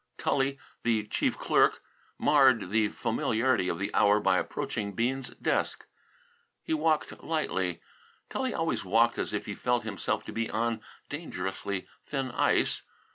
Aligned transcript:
Tully, 0.17 0.57
the 0.81 1.03
chief 1.05 1.37
clerk, 1.37 1.83
marred 2.17 2.71
the 2.71 2.87
familiarity 2.87 3.67
of 3.69 3.77
the 3.77 3.93
hour 3.93 4.19
by 4.19 4.39
approaching 4.39 4.93
Bean's 4.93 5.29
desk. 5.35 5.85
He 6.63 6.73
walked 6.73 7.21
lightly. 7.23 7.83
Tully 8.27 8.51
always 8.51 8.83
walked 8.83 9.19
as 9.19 9.31
if 9.31 9.45
he 9.45 9.53
felt 9.53 9.83
himself 9.83 10.25
to 10.25 10.31
be 10.31 10.49
on 10.49 10.81
dangerously 11.07 11.85
thin 12.07 12.31
ice. 12.31 12.81